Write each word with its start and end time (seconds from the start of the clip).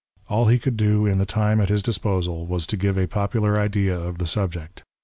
All 0.29 0.47
he 0.47 0.57
could 0.57 0.77
do 0.77 1.05
in 1.05 1.19
the 1.19 1.27
time 1.27 1.61
at 1.61 1.69
his 1.69 1.83
disposal 1.83 2.47
was 2.47 2.65
to 2.65 2.75
give 2.75 2.97
a 2.97 3.05
popular 3.05 3.59
idea 3.59 3.95
of 3.95 4.17
the 4.17 4.25
subject. 4.25 4.81